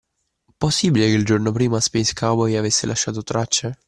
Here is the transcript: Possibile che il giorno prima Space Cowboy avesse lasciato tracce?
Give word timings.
Possibile 0.57 1.05
che 1.05 1.11
il 1.11 1.23
giorno 1.25 1.51
prima 1.51 1.79
Space 1.79 2.13
Cowboy 2.15 2.55
avesse 2.55 2.87
lasciato 2.87 3.21
tracce? 3.21 3.77